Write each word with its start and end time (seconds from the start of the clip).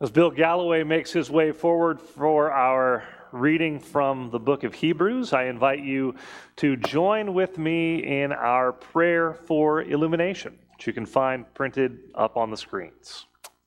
As 0.00 0.12
Bill 0.12 0.30
Galloway 0.30 0.84
makes 0.84 1.10
his 1.10 1.28
way 1.28 1.50
forward 1.50 2.00
for 2.00 2.52
our 2.52 3.02
reading 3.32 3.80
from 3.80 4.30
the 4.30 4.38
book 4.38 4.62
of 4.62 4.72
Hebrews, 4.72 5.32
I 5.32 5.46
invite 5.46 5.80
you 5.80 6.14
to 6.58 6.76
join 6.76 7.34
with 7.34 7.58
me 7.58 8.22
in 8.22 8.30
our 8.30 8.72
prayer 8.72 9.34
for 9.34 9.82
illumination, 9.82 10.56
which 10.76 10.86
you 10.86 10.92
can 10.92 11.04
find 11.04 11.52
printed 11.52 11.98
up 12.14 12.36
on 12.36 12.48
the 12.52 12.56
screens. 12.56 13.26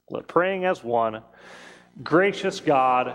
Let 0.09 0.29
praying 0.29 0.63
as 0.63 0.85
one, 0.85 1.21
gracious 2.01 2.61
God, 2.61 3.13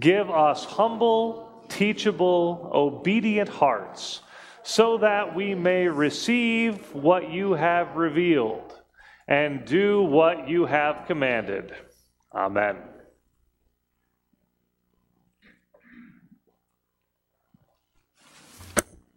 give 0.00 0.30
us 0.30 0.64
humble, 0.64 1.66
teachable, 1.68 2.70
obedient 2.72 3.50
hearts, 3.50 4.22
so 4.62 4.96
that 4.96 5.34
we 5.34 5.54
may 5.54 5.88
receive 5.88 6.94
what 6.94 7.30
you 7.30 7.52
have 7.52 7.96
revealed 7.96 8.80
and 9.28 9.66
do 9.66 10.00
what 10.00 10.48
you 10.48 10.64
have 10.64 11.04
commanded 11.06 11.74
Amen. 12.36 12.76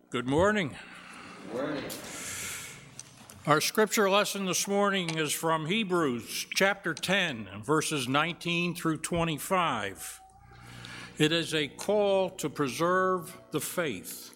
Good 0.09 0.25
morning. 0.25 0.73
Good 1.51 1.61
morning. 1.61 1.83
Our 3.45 3.59
scripture 3.59 4.09
lesson 4.09 4.45
this 4.45 4.69
morning 4.69 5.17
is 5.17 5.33
from 5.33 5.65
Hebrews 5.65 6.47
chapter 6.55 6.93
10, 6.93 7.49
verses 7.61 8.07
19 8.07 8.73
through 8.75 8.99
25. 8.99 10.21
It 11.17 11.33
is 11.33 11.53
a 11.53 11.67
call 11.67 12.29
to 12.29 12.49
preserve 12.49 13.37
the 13.51 13.59
faith. 13.59 14.31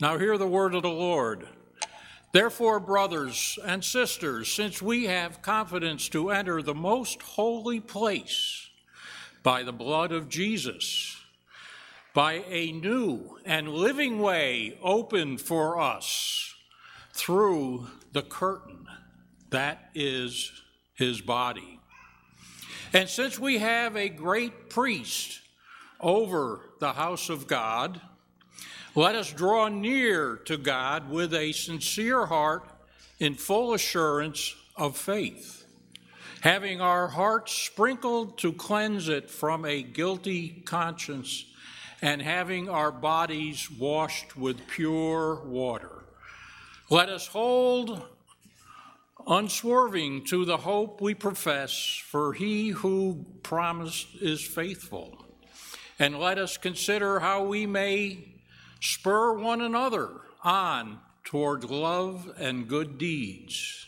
Now, 0.00 0.18
hear 0.18 0.36
the 0.36 0.48
word 0.48 0.74
of 0.74 0.82
the 0.82 0.90
Lord. 0.90 1.46
Therefore, 2.34 2.80
brothers 2.80 3.60
and 3.64 3.84
sisters, 3.84 4.50
since 4.50 4.82
we 4.82 5.04
have 5.04 5.40
confidence 5.40 6.08
to 6.08 6.30
enter 6.30 6.62
the 6.62 6.74
most 6.74 7.22
holy 7.22 7.78
place 7.78 8.68
by 9.44 9.62
the 9.62 9.72
blood 9.72 10.10
of 10.10 10.28
Jesus, 10.28 11.16
by 12.12 12.42
a 12.48 12.72
new 12.72 13.38
and 13.44 13.68
living 13.68 14.18
way 14.18 14.76
opened 14.82 15.42
for 15.42 15.80
us 15.80 16.52
through 17.12 17.86
the 18.10 18.22
curtain 18.22 18.88
that 19.50 19.90
is 19.94 20.50
his 20.94 21.20
body. 21.20 21.78
And 22.92 23.08
since 23.08 23.38
we 23.38 23.58
have 23.58 23.94
a 23.94 24.08
great 24.08 24.70
priest 24.70 25.40
over 26.00 26.62
the 26.80 26.94
house 26.94 27.28
of 27.28 27.46
God, 27.46 28.00
let 28.94 29.16
us 29.16 29.32
draw 29.32 29.68
near 29.68 30.36
to 30.44 30.56
God 30.56 31.10
with 31.10 31.34
a 31.34 31.52
sincere 31.52 32.26
heart 32.26 32.68
in 33.18 33.34
full 33.34 33.74
assurance 33.74 34.54
of 34.76 34.96
faith, 34.96 35.66
having 36.42 36.80
our 36.80 37.08
hearts 37.08 37.52
sprinkled 37.52 38.38
to 38.38 38.52
cleanse 38.52 39.08
it 39.08 39.30
from 39.30 39.64
a 39.64 39.82
guilty 39.82 40.62
conscience, 40.64 41.44
and 42.02 42.20
having 42.20 42.68
our 42.68 42.92
bodies 42.92 43.70
washed 43.70 44.36
with 44.36 44.66
pure 44.68 45.42
water. 45.44 46.04
Let 46.90 47.08
us 47.08 47.26
hold 47.26 48.02
unswerving 49.26 50.24
to 50.26 50.44
the 50.44 50.58
hope 50.58 51.00
we 51.00 51.14
profess, 51.14 52.02
for 52.06 52.34
he 52.34 52.68
who 52.68 53.24
promised 53.42 54.08
is 54.20 54.44
faithful. 54.44 55.24
And 55.98 56.20
let 56.20 56.38
us 56.38 56.58
consider 56.58 57.20
how 57.20 57.44
we 57.44 57.66
may 57.66 58.33
spur 58.80 59.34
one 59.34 59.60
another 59.60 60.10
on 60.42 60.98
toward 61.24 61.64
love 61.64 62.32
and 62.38 62.68
good 62.68 62.98
deeds. 62.98 63.86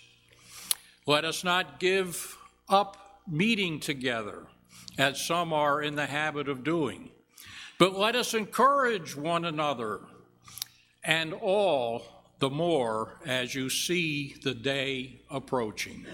Let 1.06 1.24
us 1.24 1.44
not 1.44 1.78
give 1.78 2.36
up 2.68 3.20
meeting 3.28 3.80
together, 3.80 4.46
as 4.98 5.20
some 5.20 5.52
are 5.52 5.82
in 5.82 5.94
the 5.94 6.06
habit 6.06 6.48
of 6.48 6.64
doing, 6.64 7.10
but 7.78 7.98
let 7.98 8.16
us 8.16 8.34
encourage 8.34 9.14
one 9.14 9.44
another, 9.44 10.00
and 11.04 11.32
all 11.34 12.02
the 12.38 12.50
more 12.50 13.18
as 13.24 13.54
you 13.54 13.68
see 13.70 14.36
the 14.42 14.54
day 14.54 15.20
approaching. 15.30 16.06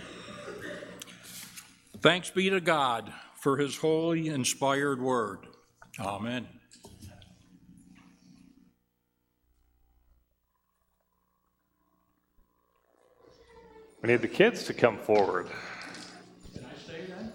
Thanks 2.01 2.31
be 2.31 2.51
to 2.51 2.61
God 2.61 3.13
for 3.37 3.57
his 3.57 3.77
holy, 3.77 4.29
inspired 4.29 5.01
word. 5.01 5.47
Amen. 5.99 6.47
We 14.03 14.09
need 14.09 14.21
the 14.21 14.29
kids 14.29 14.65
to 14.65 14.75
come 14.75 14.99
forward. 14.99 15.47
Can 16.53 16.65
I 16.65 16.83
stay 16.83 17.07
then? 17.07 17.33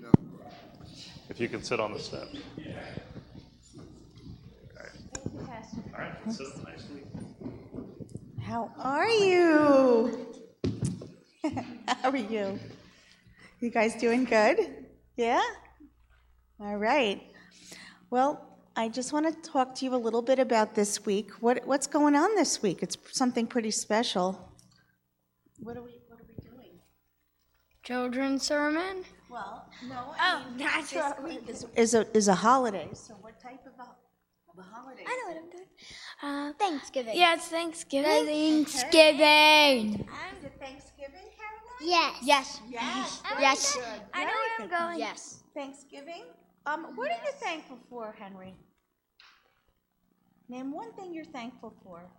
No. 0.00 0.10
If 1.28 1.38
you 1.38 1.50
can 1.50 1.62
sit 1.62 1.78
on 1.78 1.92
the 1.92 1.98
steps. 1.98 2.38
Yeah. 2.56 2.80
All 5.92 5.98
right, 5.98 6.32
sit 6.32 6.46
nicely. 6.64 7.02
How 8.40 8.72
are 8.78 9.08
you? 9.10 10.26
How 12.02 12.08
are 12.10 12.16
you? 12.16 12.58
You 13.60 13.70
guys 13.70 13.96
doing 13.96 14.24
good? 14.24 14.86
Yeah? 15.16 15.42
All 16.58 16.78
right. 16.78 17.20
Well, 18.08 18.56
I 18.76 18.88
just 18.88 19.12
want 19.12 19.26
to 19.26 19.50
talk 19.50 19.74
to 19.76 19.84
you 19.84 19.94
a 19.94 19.96
little 19.96 20.22
bit 20.22 20.38
about 20.38 20.74
this 20.74 21.04
week. 21.04 21.32
What, 21.40 21.66
what's 21.66 21.86
going 21.86 22.16
on 22.16 22.34
this 22.34 22.62
week? 22.62 22.82
It's 22.82 22.96
something 23.12 23.46
pretty 23.46 23.72
special. 23.72 24.49
What 25.62 25.76
are 25.76 25.82
we, 25.82 26.00
what 26.08 26.20
are 26.20 26.26
we 26.26 26.34
doing? 26.42 26.78
Children's 27.82 28.42
sermon? 28.42 29.04
Well, 29.30 29.66
no, 29.88 30.14
I 30.18 30.42
oh, 30.42 30.50
mean, 30.50 30.58
that's 30.58 30.90
this 30.90 31.12
week 31.22 31.48
is, 31.48 31.66
is, 31.76 31.94
a, 31.94 32.16
is 32.16 32.28
a 32.28 32.34
holiday. 32.34 32.88
So 32.94 33.14
what 33.20 33.38
type 33.40 33.60
of 33.66 33.72
a, 33.78 33.88
of 34.50 34.58
a 34.58 34.62
holiday? 34.62 35.04
I 35.06 35.16
know 35.16 35.34
what 35.34 35.42
I'm 35.42 35.50
doing. 35.50 35.66
Uh, 36.22 36.52
Thanksgiving. 36.58 37.16
Yeah, 37.16 37.34
it's 37.34 37.48
Thanksgiving. 37.48 38.64
Thanksgiving. 38.64 40.08
And 40.08 40.42
the 40.42 40.48
Thanksgiving, 40.58 41.28
Caroline? 41.36 41.82
Yes. 41.82 42.16
Yes. 42.22 42.60
Yes. 42.70 43.22
Yes. 43.38 43.74
Good. 43.76 43.84
I 44.14 44.24
know 44.24 44.30
where 44.30 44.60
I'm 44.60 44.68
going. 44.68 44.98
Yes. 44.98 45.42
Thanksgiving. 45.54 46.24
Um, 46.66 46.96
what 46.96 47.10
are 47.10 47.20
you 47.24 47.32
thankful 47.40 47.78
for, 47.88 48.14
Henry? 48.18 48.54
Name 50.48 50.72
one 50.72 50.92
thing 50.94 51.14
you're 51.14 51.24
thankful 51.24 51.74
for. 51.84 52.10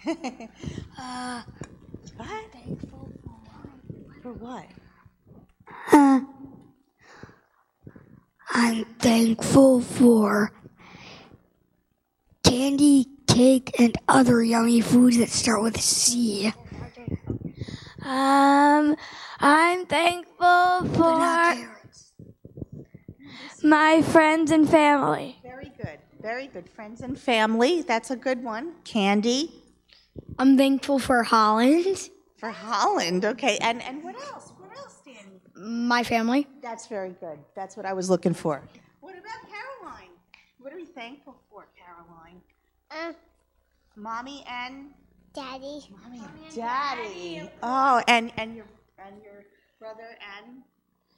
uh, 0.98 1.42
what? 2.16 2.52
Thankful 2.52 3.10
for. 3.24 4.22
For 4.22 4.32
what? 4.32 4.66
Uh, 5.92 6.20
I'm 8.50 8.84
thankful 8.98 9.80
for 9.80 10.52
candy, 12.44 13.06
cake, 13.26 13.74
and 13.78 13.96
other 14.08 14.42
yummy 14.42 14.80
foods 14.80 15.18
that 15.18 15.30
start 15.30 15.62
with 15.62 15.80
C. 15.80 16.52
Um, 18.04 18.96
I'm 19.40 19.84
thankful 19.86 20.86
for 20.94 21.68
my 23.62 24.02
friends 24.02 24.50
and 24.50 24.68
family. 24.68 25.38
Very 25.42 25.72
good. 25.76 25.98
Very 26.20 26.46
good. 26.46 26.68
Friends 26.68 27.00
and 27.00 27.18
family. 27.18 27.82
That's 27.82 28.10
a 28.10 28.16
good 28.16 28.42
one. 28.42 28.74
Candy. 28.84 29.52
I'm 30.38 30.56
thankful 30.56 30.98
for 30.98 31.22
Holland. 31.22 32.10
For 32.36 32.50
Holland. 32.50 33.24
Okay. 33.24 33.58
And 33.60 33.82
and 33.82 34.02
what 34.04 34.14
else? 34.16 34.52
What 34.58 34.76
else, 34.78 35.00
Danny? 35.04 35.40
My 35.56 36.04
family. 36.04 36.46
That's 36.62 36.86
very 36.86 37.10
good. 37.20 37.38
That's 37.56 37.76
what 37.76 37.84
I 37.86 37.92
was 37.92 38.08
looking 38.08 38.34
for. 38.34 38.62
What 39.00 39.14
about 39.14 39.40
Caroline? 39.48 40.10
What 40.58 40.72
are 40.72 40.76
we 40.76 40.84
thankful 40.86 41.36
for, 41.50 41.66
Caroline? 41.76 42.40
Uh, 42.90 43.12
Mommy 43.96 44.44
and 44.48 44.90
Daddy. 45.34 45.80
Mommy 46.04 46.18
and 46.20 46.54
Daddy. 46.54 47.50
Oh, 47.62 48.02
and 48.06 48.30
and 48.36 48.54
your 48.54 48.66
and 49.04 49.16
your 49.22 49.44
brother 49.80 50.16
and 50.38 50.62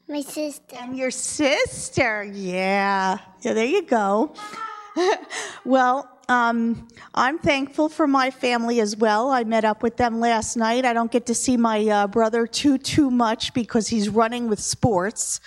My 0.08 0.22
sister. 0.22 0.76
and 0.78 0.96
your 0.96 1.10
sister. 1.10 2.24
Yeah. 2.24 3.18
Yeah, 3.42 3.52
there 3.52 3.66
you 3.66 3.82
go. 3.82 4.32
well, 5.64 6.08
um, 6.30 6.86
I'm 7.12 7.40
thankful 7.40 7.88
for 7.88 8.06
my 8.06 8.30
family 8.30 8.80
as 8.80 8.96
well. 8.96 9.32
I 9.32 9.42
met 9.42 9.64
up 9.64 9.82
with 9.82 9.96
them 9.96 10.20
last 10.20 10.56
night. 10.56 10.84
I 10.84 10.92
don't 10.92 11.10
get 11.10 11.26
to 11.26 11.34
see 11.34 11.56
my 11.56 11.84
uh, 11.88 12.06
brother 12.06 12.46
too 12.46 12.78
too 12.78 13.10
much 13.10 13.52
because 13.52 13.88
he's 13.88 14.08
running 14.08 14.48
with 14.48 14.60
sports, 14.60 15.40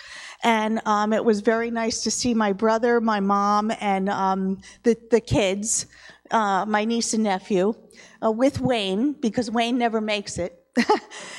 and 0.44 0.82
um, 0.86 1.14
it 1.14 1.24
was 1.24 1.40
very 1.40 1.72
nice 1.72 2.02
to 2.04 2.12
see 2.12 2.34
my 2.34 2.52
brother, 2.52 3.00
my 3.00 3.22
mom, 3.22 3.72
and 3.80 4.10
um, 4.10 4.60
the 4.84 4.98
the 5.10 5.22
kids, 5.22 5.86
uh, 6.32 6.66
my 6.66 6.84
niece 6.84 7.14
and 7.14 7.24
nephew, 7.24 7.74
uh, 8.22 8.30
with 8.30 8.60
Wayne 8.60 9.14
because 9.14 9.50
Wayne 9.50 9.78
never 9.78 10.02
makes 10.02 10.38
it. 10.38 10.66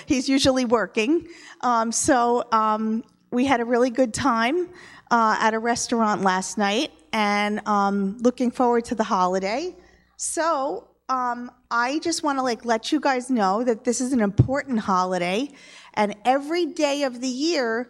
he's 0.07 0.27
usually 0.27 0.65
working. 0.65 1.29
Um, 1.61 1.93
so 1.93 2.45
um, 2.51 3.05
we 3.31 3.45
had 3.45 3.61
a 3.61 3.67
really 3.67 3.91
good 3.91 4.15
time 4.15 4.71
uh, 5.11 5.37
at 5.39 5.53
a 5.53 5.59
restaurant 5.59 6.23
last 6.23 6.57
night 6.57 6.93
and 7.15 7.67
um, 7.67 8.19
looking 8.19 8.51
forward 8.51 8.85
to 8.87 8.95
the 8.97 9.05
holiday. 9.05 9.75
So 10.17 10.89
um, 11.09 11.51
I 11.71 12.01
just 12.01 12.25
want 12.25 12.39
to 12.39 12.43
like 12.43 12.65
let 12.65 12.91
you 12.91 12.99
guys 12.99 13.31
know 13.31 13.63
that 13.63 13.85
this 13.85 14.01
is 14.01 14.13
an 14.13 14.21
important 14.21 14.81
holiday, 14.81 15.49
And 15.95 16.17
every 16.25 16.67
day 16.67 17.05
of 17.05 17.21
the 17.21 17.29
year, 17.29 17.89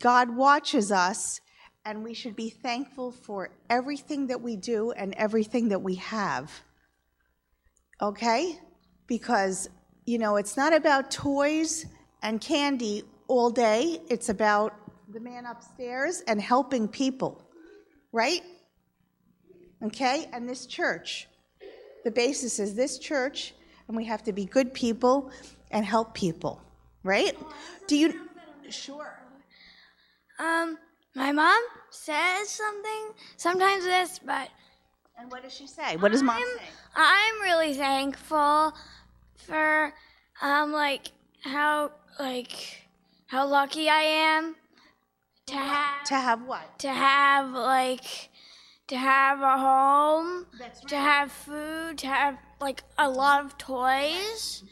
God 0.00 0.34
watches 0.34 0.90
us, 0.90 1.40
and 1.84 2.02
we 2.02 2.14
should 2.14 2.34
be 2.34 2.50
thankful 2.50 3.12
for 3.12 3.50
everything 3.70 4.26
that 4.28 4.40
we 4.40 4.56
do 4.56 4.90
and 4.92 5.14
everything 5.14 5.68
that 5.68 5.82
we 5.82 5.96
have. 5.96 6.50
Okay? 8.00 8.58
Because, 9.06 9.68
you 10.06 10.18
know, 10.18 10.36
it's 10.36 10.56
not 10.56 10.74
about 10.74 11.10
toys 11.10 11.86
and 12.22 12.40
candy 12.40 13.02
all 13.28 13.50
day, 13.50 14.00
it's 14.08 14.28
about 14.28 14.74
the 15.12 15.20
man 15.20 15.46
upstairs 15.46 16.22
and 16.26 16.40
helping 16.40 16.88
people, 16.88 17.45
right? 18.12 18.42
Okay? 19.82 20.28
And 20.32 20.48
this 20.48 20.66
church. 20.66 21.28
The 22.04 22.10
basis 22.10 22.58
is 22.58 22.74
this 22.74 22.98
church, 22.98 23.54
and 23.88 23.96
we 23.96 24.04
have 24.04 24.22
to 24.24 24.32
be 24.32 24.44
good 24.44 24.72
people 24.72 25.30
and 25.70 25.84
help 25.84 26.14
people, 26.14 26.62
right? 27.02 27.36
Do 27.86 27.96
you. 27.96 28.20
Sure. 28.70 29.18
Um, 30.38 30.78
my 31.14 31.32
mom 31.32 31.60
says 31.90 32.48
something 32.48 33.10
sometimes 33.36 33.84
this, 33.84 34.18
but 34.18 34.48
And 35.18 35.30
what 35.30 35.42
does 35.42 35.54
she 35.54 35.66
say? 35.66 35.96
What 35.96 36.12
does 36.12 36.22
mom 36.22 36.36
I'm, 36.36 36.58
say? 36.58 36.64
I'm 36.94 37.40
really 37.42 37.74
thankful 37.74 38.74
for 39.36 39.92
um 40.42 40.72
like 40.72 41.10
how 41.42 41.92
like 42.18 42.86
how 43.26 43.46
lucky 43.46 43.88
I 43.88 44.02
am 44.02 44.56
to 45.46 45.54
have 45.54 46.04
To 46.04 46.14
have 46.14 46.42
what? 46.46 46.78
to 46.80 46.88
have 46.88 47.50
like 47.52 48.30
to 48.88 48.96
have 48.96 49.40
a 49.42 49.58
home, 49.58 50.46
That's 50.58 50.80
to 50.82 50.96
have 50.96 51.32
food, 51.32 51.98
to 51.98 52.06
have 52.06 52.38
like 52.60 52.82
a 52.98 53.08
lot 53.08 53.44
of 53.44 53.58
toys. 53.58 54.62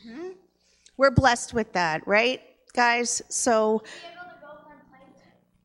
We're 0.97 1.11
blessed 1.11 1.53
with 1.53 1.73
that, 1.73 2.07
right, 2.07 2.41
guys? 2.75 3.21
So, 3.29 3.83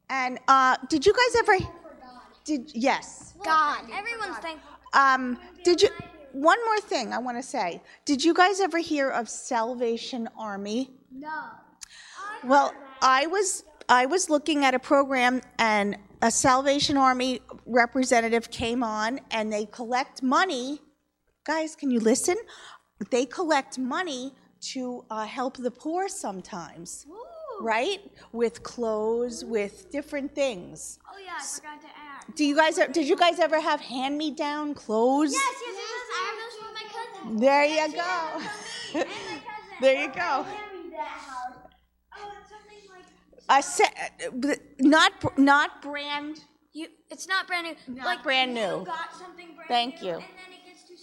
and 0.10 0.40
uh, 0.48 0.78
did 0.90 1.06
you 1.06 1.14
guys 1.14 1.36
ever? 1.38 1.58
Did 2.44 2.72
yes? 2.74 3.36
God, 3.44 3.84
everyone's 3.94 4.38
thankful. 4.38 4.72
Um, 4.94 5.38
did 5.64 5.82
you? 5.84 5.90
One 6.32 6.58
more 6.66 6.80
thing 6.80 7.14
I 7.14 7.20
want 7.20 7.38
to 7.38 7.44
say. 7.44 7.82
Did 8.06 8.24
you 8.24 8.34
guys 8.34 8.60
ever 8.60 8.80
hear 8.80 9.10
of 9.10 9.30
Salvation 9.30 10.28
Army? 10.38 10.90
No. 11.12 11.42
Well, 12.44 12.74
I 13.02 13.28
was 13.28 13.64
I 13.90 14.06
was 14.06 14.30
looking 14.30 14.64
at 14.64 14.76
a 14.76 14.80
program 14.80 15.42
and 15.58 15.98
a 16.22 16.30
Salvation 16.30 16.96
Army 16.96 17.42
representative 17.66 18.52
came 18.52 18.84
on 18.84 19.20
and 19.32 19.52
they 19.52 19.66
collect 19.66 20.22
money. 20.22 20.80
Guys, 21.44 21.76
can 21.76 21.90
you 21.90 22.00
listen? 22.00 22.36
They 23.10 23.26
collect 23.26 23.80
money 23.80 24.34
to 24.74 25.04
uh, 25.10 25.26
help 25.26 25.58
the 25.58 25.72
poor 25.72 26.08
sometimes, 26.08 27.08
right? 27.62 28.00
With 28.32 28.62
clothes, 28.62 29.44
with 29.44 29.90
different 29.90 30.36
things. 30.36 31.00
Oh 31.12 31.18
yeah, 31.18 31.32
I 31.40 31.44
forgot 31.44 31.82
to 31.82 31.88
add. 31.88 32.36
Do 32.36 32.46
you 32.46 32.56
guys 32.56 32.76
did 32.76 33.08
you 33.08 33.16
guys 33.16 33.40
ever 33.40 33.60
have 33.60 33.82
hand 33.82 34.20
me 34.20 34.30
down 34.30 34.76
clothes? 34.76 35.32
Yes, 35.32 35.54
yes, 35.66 35.76
yes. 35.78 36.02
I 36.14 36.22
have 36.28 36.38
those 36.44 36.56
from 36.60 36.74
my 36.76 36.86
cousin. 36.94 37.40
There 37.40 37.66
you 37.66 37.94
go. 37.96 39.16
there 39.82 40.04
you 40.04 40.12
go. 40.14 40.69
I 43.50 43.62
said 43.62 43.90
not 44.80 45.38
not 45.38 45.82
brand. 45.82 46.42
You, 46.72 46.88
it's 47.10 47.28
not 47.28 47.48
brand 47.48 47.66
new. 47.88 47.96
Not 47.96 48.06
like 48.06 48.24
brand 48.24 48.52
you 48.52 48.58
new. 48.58 48.86
got 48.86 49.12
something 49.18 49.48
brand 49.56 49.68
Thank 49.68 50.02
new, 50.02 50.08
you. 50.08 50.14
And 50.14 50.22
then 50.22 50.54
it 50.54 50.66
gets 50.68 50.88
too 50.88 50.96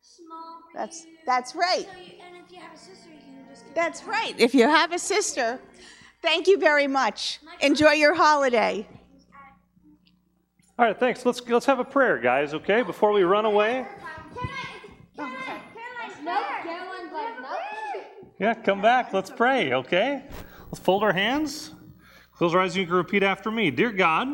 small. 0.00 0.58
For 0.72 0.78
That's 0.78 1.04
you. 1.04 1.12
that's 1.24 1.54
right. 1.54 1.86
So 1.90 2.00
you, 2.00 2.12
and 2.26 2.44
if 2.44 2.52
you 2.52 2.60
have 2.60 2.74
a 2.74 2.78
sister, 2.78 3.08
you 3.10 3.18
can 3.20 3.48
just. 3.48 3.64
Get 3.66 3.74
That's 3.76 4.04
right. 4.04 4.34
If 4.36 4.52
you 4.52 4.68
have 4.68 4.92
a 4.92 4.98
sister, 4.98 5.60
thank 6.20 6.48
you 6.48 6.58
very 6.58 6.88
much. 6.88 7.38
Enjoy 7.60 7.92
your 7.92 8.14
holiday. 8.14 8.86
All 10.78 10.86
right, 10.86 10.98
thanks. 10.98 11.24
Let's 11.24 11.40
let's 11.48 11.66
have 11.66 11.78
a 11.78 11.84
prayer, 11.84 12.18
guys. 12.18 12.52
Okay, 12.52 12.82
before 12.82 13.12
we 13.12 13.22
run 13.22 13.44
away. 13.44 13.86
Yeah, 18.40 18.54
come 18.54 18.82
back. 18.82 19.12
Let's 19.12 19.30
pray. 19.30 19.72
Okay. 19.72 20.24
Let's 20.66 20.80
fold 20.80 21.04
our 21.04 21.12
hands. 21.12 21.70
Our 22.42 22.60
eyes. 22.60 22.76
You 22.76 22.86
can 22.86 22.94
repeat 22.96 23.22
after 23.22 23.50
me. 23.52 23.70
Dear 23.70 23.92
God, 23.92 24.28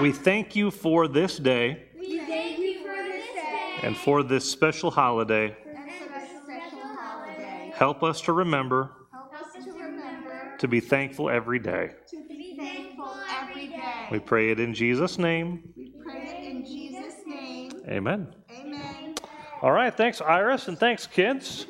we 0.00 0.10
thank 0.10 0.56
you 0.56 0.70
for 0.70 1.06
this 1.06 1.36
day 1.36 1.88
We 1.98 2.18
thank 2.20 2.58
you 2.58 2.78
for 2.80 2.94
this 3.02 3.26
day 3.34 3.78
and 3.82 3.94
for 3.96 4.22
this 4.22 4.50
special 4.50 4.90
holiday. 4.90 5.54
and 5.66 5.76
for 5.76 6.08
this 6.08 6.30
special 6.42 6.80
holiday. 6.82 7.72
Help 7.74 8.02
us 8.02 8.22
to 8.22 8.32
remember 8.32 8.90
Help 9.12 9.34
us 9.34 9.64
to 9.64 9.70
remember 9.72 10.56
to 10.58 10.66
be 10.66 10.80
thankful 10.80 11.28
every 11.28 11.58
day. 11.58 11.90
to 12.10 12.16
be 12.26 12.56
thankful 12.56 13.14
every 13.42 13.66
day. 13.68 14.06
We 14.10 14.18
pray 14.20 14.50
it 14.50 14.58
in 14.58 14.72
Jesus' 14.72 15.18
name. 15.18 15.62
We 15.76 15.92
Pray 16.02 16.22
it 16.22 16.50
in 16.56 16.64
Jesus' 16.64 17.16
name. 17.26 17.70
Amen. 17.86 18.34
Amen. 18.50 19.14
All 19.60 19.72
right, 19.72 19.94
thanks, 19.94 20.20
Iris, 20.22 20.68
and 20.68 20.78
thanks, 20.78 21.06
kids. 21.06 21.66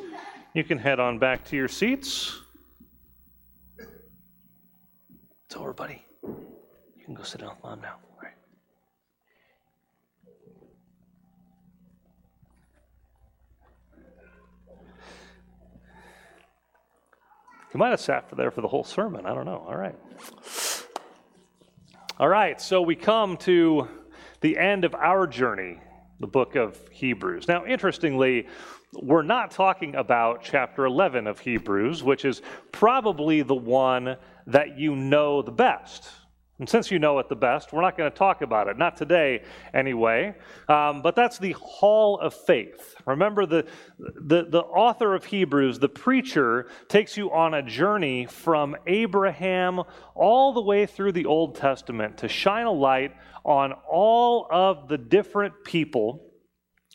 You 0.54 0.62
can 0.62 0.78
head 0.78 1.00
on 1.00 1.18
back 1.18 1.44
to 1.46 1.56
your 1.56 1.68
seats. 1.68 2.40
It's 5.54 5.60
over, 5.60 5.72
buddy. 5.72 6.04
You 6.24 7.04
can 7.04 7.14
go 7.14 7.22
sit 7.22 7.40
down 7.40 7.50
with 7.50 7.62
mom 7.62 7.80
now. 7.80 7.94
All 8.10 8.18
right. 8.20 8.32
You 17.72 17.78
might 17.78 17.90
have 17.90 18.00
sat 18.00 18.28
for 18.28 18.34
there 18.34 18.50
for 18.50 18.62
the 18.62 18.66
whole 18.66 18.82
sermon. 18.82 19.26
I 19.26 19.32
don't 19.32 19.44
know. 19.44 19.64
All 19.68 19.76
right. 19.76 19.94
All 22.18 22.28
right, 22.28 22.60
so 22.60 22.82
we 22.82 22.96
come 22.96 23.36
to 23.36 23.86
the 24.40 24.58
end 24.58 24.84
of 24.84 24.96
our 24.96 25.24
journey, 25.28 25.78
the 26.18 26.26
book 26.26 26.56
of 26.56 26.76
Hebrews. 26.90 27.46
Now, 27.46 27.64
interestingly, 27.64 28.48
we're 28.92 29.22
not 29.22 29.52
talking 29.52 29.94
about 29.94 30.42
chapter 30.42 30.84
11 30.84 31.28
of 31.28 31.38
Hebrews, 31.38 32.02
which 32.02 32.24
is 32.24 32.42
probably 32.72 33.42
the 33.42 33.54
one 33.54 34.16
that 34.46 34.78
you 34.78 34.96
know 34.96 35.42
the 35.42 35.52
best. 35.52 36.08
And 36.60 36.68
since 36.68 36.88
you 36.92 37.00
know 37.00 37.18
it 37.18 37.28
the 37.28 37.34
best, 37.34 37.72
we're 37.72 37.80
not 37.80 37.98
going 37.98 38.10
to 38.10 38.16
talk 38.16 38.40
about 38.40 38.68
it. 38.68 38.78
Not 38.78 38.96
today, 38.96 39.42
anyway. 39.72 40.36
Um, 40.68 41.02
but 41.02 41.16
that's 41.16 41.38
the 41.38 41.50
Hall 41.52 42.20
of 42.20 42.32
Faith. 42.32 42.94
Remember, 43.06 43.44
the, 43.44 43.66
the, 43.98 44.46
the 44.48 44.60
author 44.60 45.16
of 45.16 45.24
Hebrews, 45.24 45.80
the 45.80 45.88
preacher, 45.88 46.68
takes 46.88 47.16
you 47.16 47.32
on 47.32 47.54
a 47.54 47.62
journey 47.62 48.26
from 48.26 48.76
Abraham 48.86 49.82
all 50.14 50.52
the 50.52 50.62
way 50.62 50.86
through 50.86 51.10
the 51.12 51.26
Old 51.26 51.56
Testament 51.56 52.18
to 52.18 52.28
shine 52.28 52.66
a 52.66 52.72
light 52.72 53.16
on 53.44 53.72
all 53.90 54.46
of 54.48 54.86
the 54.86 54.98
different 54.98 55.64
people 55.64 56.30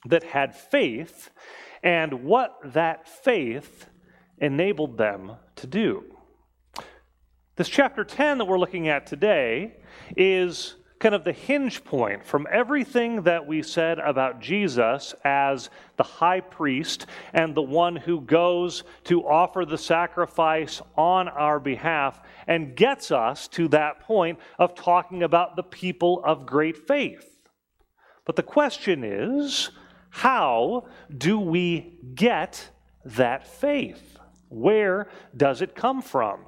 that 0.05 0.23
had 0.23 0.55
faith 0.55 1.31
and 1.83 2.23
what 2.23 2.55
that 2.63 3.09
faith 3.09 3.87
enabled 4.37 4.97
them 4.97 5.33
to 5.57 5.67
do. 5.67 6.05
This 7.59 7.67
chapter 7.67 8.05
10 8.05 8.37
that 8.37 8.45
we're 8.45 8.57
looking 8.57 8.87
at 8.87 9.05
today 9.05 9.75
is 10.15 10.75
kind 10.97 11.13
of 11.13 11.25
the 11.25 11.33
hinge 11.33 11.83
point 11.83 12.25
from 12.25 12.47
everything 12.49 13.23
that 13.23 13.45
we 13.45 13.63
said 13.63 13.99
about 13.99 14.39
Jesus 14.39 15.13
as 15.25 15.69
the 15.97 16.03
high 16.03 16.39
priest 16.39 17.05
and 17.33 17.53
the 17.53 17.61
one 17.61 17.97
who 17.97 18.21
goes 18.21 18.85
to 19.03 19.27
offer 19.27 19.65
the 19.65 19.77
sacrifice 19.77 20.81
on 20.95 21.27
our 21.27 21.59
behalf 21.59 22.21
and 22.47 22.77
gets 22.77 23.11
us 23.11 23.49
to 23.49 23.67
that 23.67 23.99
point 23.99 24.39
of 24.57 24.73
talking 24.73 25.23
about 25.23 25.57
the 25.57 25.63
people 25.63 26.21
of 26.23 26.45
great 26.45 26.87
faith. 26.87 27.41
But 28.23 28.37
the 28.37 28.41
question 28.41 29.03
is 29.03 29.69
how 30.11 30.85
do 31.17 31.37
we 31.37 31.99
get 32.15 32.69
that 33.03 33.45
faith? 33.45 34.17
Where 34.47 35.09
does 35.35 35.61
it 35.61 35.75
come 35.75 36.01
from? 36.01 36.45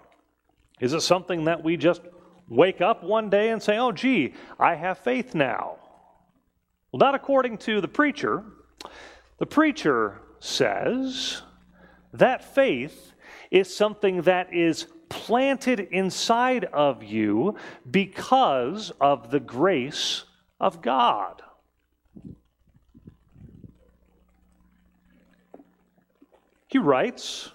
Is 0.82 0.94
it 0.94 1.02
something 1.02 1.46
that 1.46 1.64
we 1.64 1.78
just 1.78 2.02
wake 2.50 2.82
up 2.82 3.04
one 3.04 3.30
day 3.30 3.50
and 3.52 3.64
say, 3.64 3.78
oh, 3.78 3.92
gee, 3.94 4.34
I 4.60 4.76
have 4.76 4.98
faith 4.98 5.34
now? 5.34 5.78
Well, 6.92 7.00
not 7.00 7.16
according 7.16 7.60
to 7.60 7.80
the 7.80 7.88
preacher. 7.88 8.44
The 9.38 9.46
preacher 9.46 10.20
says 10.40 11.44
that 12.12 12.44
faith 12.56 13.14
is 13.52 13.74
something 13.74 14.24
that 14.24 14.54
is 14.54 14.88
planted 15.08 15.80
inside 15.92 16.66
of 16.66 17.04
you 17.04 17.56
because 17.90 18.92
of 19.00 19.30
the 19.30 19.40
grace 19.40 20.24
of 20.60 20.82
God. 20.82 21.42
He 26.68 26.78
writes, 26.78 27.52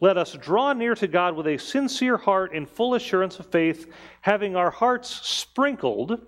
let 0.00 0.16
us 0.16 0.32
draw 0.32 0.72
near 0.72 0.94
to 0.94 1.06
God 1.06 1.36
with 1.36 1.46
a 1.46 1.58
sincere 1.58 2.16
heart 2.16 2.54
in 2.54 2.64
full 2.64 2.94
assurance 2.94 3.38
of 3.38 3.46
faith, 3.46 3.92
having 4.22 4.56
our 4.56 4.70
hearts 4.70 5.26
sprinkled 5.28 6.20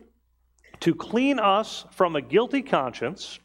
to 0.81 0.95
clean 0.95 1.39
us 1.39 1.87
from 1.91 2.17
a 2.17 2.21
guilty 2.21 2.61
conscience, 2.61 3.39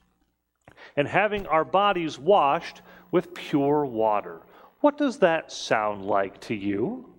and 0.98 1.08
having 1.08 1.48
our 1.48 1.64
bodies 1.64 2.20
washed 2.20 2.82
with 3.12 3.34
pure 3.34 3.86
water. 3.86 4.42
What 4.82 4.98
does 4.98 5.20
that 5.20 5.52
sound 5.52 6.06
like 6.06 6.42
to 6.42 6.56
you? 6.56 7.14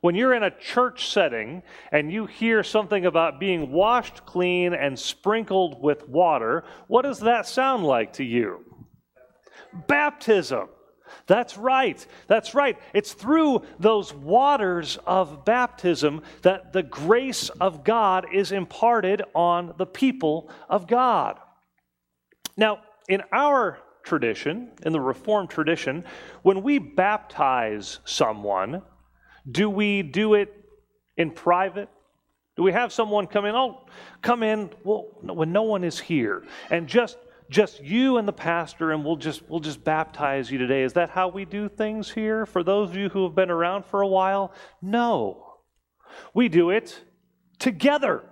When 0.00 0.16
you're 0.16 0.34
in 0.34 0.42
a 0.42 0.50
church 0.50 1.10
setting 1.10 1.62
and 1.92 2.12
you 2.12 2.26
hear 2.26 2.64
something 2.64 3.06
about 3.06 3.38
being 3.38 3.70
washed 3.70 4.26
clean 4.26 4.74
and 4.74 4.98
sprinkled 4.98 5.80
with 5.80 6.08
water, 6.08 6.64
what 6.88 7.02
does 7.02 7.20
that 7.20 7.46
sound 7.46 7.84
like 7.84 8.12
to 8.14 8.24
you? 8.24 8.64
Baptism. 9.86 10.68
That's 11.26 11.56
right. 11.56 12.04
That's 12.26 12.54
right. 12.54 12.78
It's 12.94 13.12
through 13.12 13.62
those 13.78 14.12
waters 14.12 14.98
of 15.06 15.44
baptism 15.44 16.22
that 16.42 16.72
the 16.72 16.82
grace 16.82 17.48
of 17.48 17.84
God 17.84 18.26
is 18.32 18.52
imparted 18.52 19.22
on 19.34 19.74
the 19.78 19.86
people 19.86 20.50
of 20.68 20.86
God. 20.86 21.38
Now, 22.56 22.80
in 23.08 23.22
our 23.32 23.78
tradition, 24.02 24.70
in 24.84 24.92
the 24.92 25.00
Reformed 25.00 25.50
tradition, 25.50 26.04
when 26.42 26.62
we 26.62 26.78
baptize 26.78 28.00
someone, 28.04 28.82
do 29.50 29.70
we 29.70 30.02
do 30.02 30.34
it 30.34 30.52
in 31.16 31.30
private? 31.30 31.88
Do 32.56 32.62
we 32.62 32.72
have 32.72 32.92
someone 32.92 33.26
come 33.26 33.44
in? 33.44 33.54
Oh, 33.54 33.86
come 34.20 34.42
in 34.42 34.70
well, 34.84 35.08
when 35.22 35.52
no 35.52 35.62
one 35.62 35.84
is 35.84 35.98
here, 35.98 36.44
and 36.70 36.86
just 36.86 37.16
just 37.52 37.82
you 37.84 38.16
and 38.16 38.26
the 38.26 38.32
pastor, 38.32 38.90
and 38.92 39.04
we'll 39.04 39.16
just 39.16 39.48
we'll 39.48 39.60
just 39.60 39.84
baptize 39.84 40.50
you 40.50 40.58
today. 40.58 40.82
Is 40.82 40.94
that 40.94 41.10
how 41.10 41.28
we 41.28 41.44
do 41.44 41.68
things 41.68 42.10
here? 42.10 42.46
For 42.46 42.64
those 42.64 42.90
of 42.90 42.96
you 42.96 43.08
who 43.10 43.24
have 43.24 43.34
been 43.34 43.50
around 43.50 43.84
for 43.84 44.00
a 44.00 44.08
while, 44.08 44.52
no, 44.80 45.58
we 46.34 46.48
do 46.48 46.70
it 46.70 47.00
together 47.58 48.24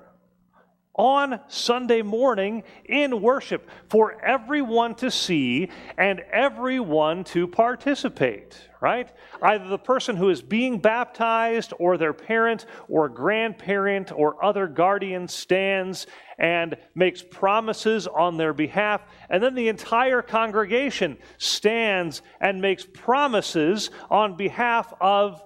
on 0.95 1.41
Sunday 1.49 2.03
morning 2.03 2.63
in 2.85 3.23
worship 3.23 3.69
for 3.89 4.21
everyone 4.25 4.95
to 4.97 5.11
see 5.11 5.71
and 5.97 6.21
everyone 6.33 7.25
to 7.25 7.47
participate, 7.47 8.61
right? 8.81 9.11
Either 9.41 9.69
the 9.69 9.79
person 9.79 10.17
who 10.17 10.29
is 10.29 10.43
being 10.43 10.79
baptized 10.79 11.73
or 11.79 11.97
their 11.97 12.13
parent 12.13 12.67
or 12.89 13.09
grandparent 13.09 14.13
or 14.13 14.45
other 14.45 14.67
guardian 14.67 15.29
stands 15.29 16.07
and 16.39 16.77
makes 16.95 17.23
promises 17.23 18.07
on 18.07 18.37
their 18.37 18.53
behalf, 18.53 19.01
and 19.29 19.43
then 19.43 19.55
the 19.55 19.69
entire 19.69 20.23
congregation 20.23 21.17
stands 21.39 22.21
and 22.41 22.61
makes 22.61 22.85
promises 22.85 23.91
on 24.11 24.37
behalf 24.37 24.93
of 25.01 25.43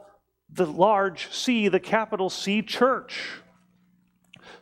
the 0.50 0.66
large 0.66 1.32
C, 1.32 1.68
the 1.68 1.80
capital 1.80 2.30
C 2.30 2.62
church 2.62 3.42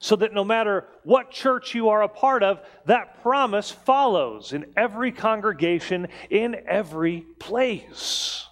so 0.03 0.17
that 0.17 0.35
no 0.35 0.43
matter 0.43 0.89
what 1.05 1.31
church 1.31 1.77
you 1.77 1.89
are 1.91 2.03
a 2.03 2.09
part 2.09 2.43
of, 2.43 2.61
that 2.87 3.23
promise 3.23 3.71
follows 3.71 4.53
in 4.53 4.67
every 4.77 5.13
congregation, 5.13 6.09
in 6.29 6.57
every 6.67 7.21
place. 7.39 8.45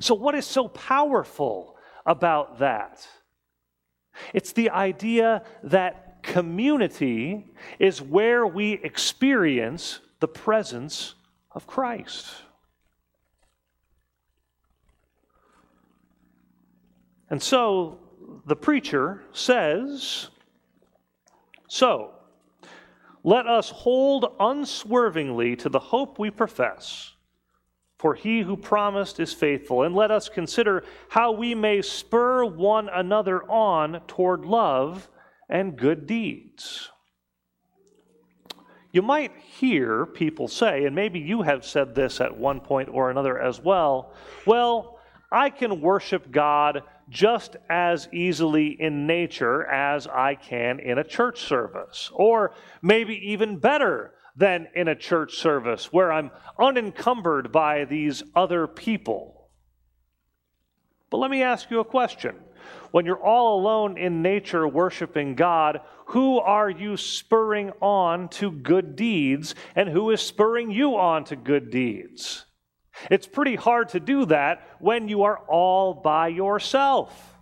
So, 0.00 0.14
what 0.14 0.34
is 0.34 0.46
so 0.46 0.66
powerful 0.66 1.76
about 2.06 2.60
that? 2.60 3.06
It's 4.32 4.52
the 4.52 4.70
idea 4.70 5.42
that 5.64 6.22
community 6.22 7.52
is 7.78 8.00
where 8.00 8.46
we 8.46 8.72
experience 8.82 10.00
the 10.20 10.28
presence 10.28 11.16
of 11.50 11.66
Christ. 11.66 12.24
And 17.28 17.42
so 17.42 17.98
the 18.46 18.56
preacher 18.56 19.22
says, 19.32 20.30
so, 21.76 22.12
let 23.22 23.46
us 23.46 23.70
hold 23.70 24.34
unswervingly 24.38 25.56
to 25.56 25.68
the 25.68 25.78
hope 25.78 26.18
we 26.18 26.30
profess. 26.30 27.12
For 27.98 28.14
he 28.14 28.42
who 28.42 28.56
promised 28.56 29.20
is 29.20 29.32
faithful, 29.32 29.82
and 29.82 29.94
let 29.94 30.10
us 30.10 30.28
consider 30.28 30.84
how 31.08 31.32
we 31.32 31.54
may 31.54 31.82
spur 31.82 32.44
one 32.44 32.88
another 32.88 33.42
on 33.50 34.00
toward 34.06 34.44
love 34.44 35.08
and 35.48 35.76
good 35.76 36.06
deeds. 36.06 36.90
You 38.92 39.02
might 39.02 39.32
hear 39.36 40.06
people 40.06 40.48
say, 40.48 40.84
and 40.84 40.94
maybe 40.94 41.18
you 41.18 41.42
have 41.42 41.64
said 41.64 41.94
this 41.94 42.20
at 42.20 42.36
one 42.36 42.60
point 42.60 42.88
or 42.90 43.10
another 43.10 43.38
as 43.38 43.60
well, 43.60 44.14
well, 44.46 44.98
I 45.32 45.50
can 45.50 45.80
worship 45.80 46.30
God 46.30 46.82
just 47.08 47.56
as 47.68 48.08
easily 48.12 48.68
in 48.80 49.06
nature 49.06 49.64
as 49.64 50.06
I 50.06 50.34
can 50.34 50.80
in 50.80 50.98
a 50.98 51.04
church 51.04 51.40
service, 51.40 52.10
or 52.12 52.52
maybe 52.82 53.14
even 53.30 53.58
better 53.58 54.12
than 54.34 54.68
in 54.74 54.88
a 54.88 54.94
church 54.94 55.36
service 55.36 55.92
where 55.92 56.12
I'm 56.12 56.30
unencumbered 56.58 57.52
by 57.52 57.84
these 57.84 58.22
other 58.34 58.66
people. 58.66 59.48
But 61.10 61.18
let 61.18 61.30
me 61.30 61.42
ask 61.42 61.70
you 61.70 61.80
a 61.80 61.84
question. 61.84 62.36
When 62.90 63.06
you're 63.06 63.22
all 63.22 63.60
alone 63.60 63.96
in 63.96 64.22
nature 64.22 64.66
worshiping 64.66 65.34
God, 65.34 65.80
who 66.06 66.38
are 66.38 66.70
you 66.70 66.96
spurring 66.96 67.72
on 67.80 68.28
to 68.30 68.50
good 68.50 68.96
deeds, 68.96 69.54
and 69.74 69.88
who 69.88 70.10
is 70.10 70.20
spurring 70.20 70.70
you 70.70 70.96
on 70.96 71.24
to 71.24 71.36
good 71.36 71.70
deeds? 71.70 72.45
It's 73.10 73.26
pretty 73.26 73.56
hard 73.56 73.90
to 73.90 74.00
do 74.00 74.26
that 74.26 74.66
when 74.78 75.08
you 75.08 75.24
are 75.24 75.38
all 75.48 75.94
by 75.94 76.28
yourself. 76.28 77.34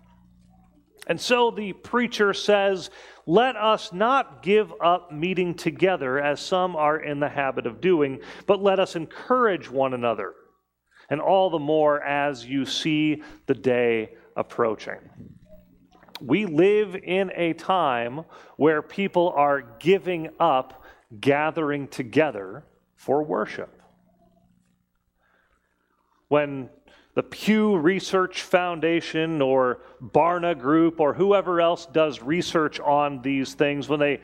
And 1.07 1.21
so 1.21 1.51
the 1.51 1.73
preacher 1.73 2.33
says, 2.33 2.91
Let 3.27 3.57
us 3.57 3.93
not 3.93 4.43
give 4.43 4.73
up 4.81 5.13
meeting 5.13 5.55
together 5.55 6.19
as 6.19 6.41
some 6.41 6.77
are 6.77 6.99
in 6.99 7.21
the 7.21 7.29
habit 7.29 7.67
of 7.67 7.81
doing, 7.81 8.21
but 8.47 8.63
let 8.63 8.81
us 8.81 8.97
encourage 8.97 9.71
one 9.71 9.95
another, 9.95 10.35
and 11.11 11.21
all 11.21 11.51
the 11.51 11.59
more 11.59 12.03
as 12.03 12.45
you 12.47 12.65
see 12.65 13.23
the 13.47 13.55
day 13.55 14.15
approaching. 14.37 14.99
We 16.21 16.47
live 16.47 16.97
in 16.97 17.33
a 17.35 17.53
time 17.53 18.25
where 18.57 18.81
people 18.81 19.33
are 19.37 19.61
giving 19.79 20.31
up 20.41 20.85
gathering 21.21 21.89
together 21.89 22.65
for 22.97 23.23
worship 23.23 23.84
when 26.29 26.69
the 27.15 27.23
Pew 27.23 27.77
Research 27.77 28.43
Foundation 28.43 29.41
or 29.41 29.83
Barna 30.03 30.59
Group 30.59 30.99
or 31.01 31.15
whoever 31.15 31.61
else 31.61 31.87
does 31.87 32.21
research 32.21 32.81
on 32.81 33.23
these 33.23 33.55
things, 33.55 33.89
when 33.89 34.01
they 34.01 34.21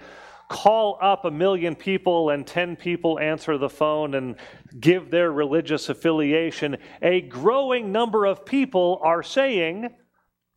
call 0.49 0.99
up 1.01 1.25
a 1.25 1.31
million 1.31 1.77
people 1.77 2.31
and 2.31 2.45
10 2.45 2.75
people 2.75 3.21
answer 3.21 3.57
the 3.57 3.69
phone 3.69 4.15
and 4.15 4.35
give 4.81 5.09
their 5.09 5.31
religious 5.31 5.89
affiliation, 5.89 6.77
a 7.01 7.21
growing 7.21 7.93
number 7.93 8.27
of 8.27 8.45
people 8.45 9.01
are 9.05 9.23
saying 9.23 9.89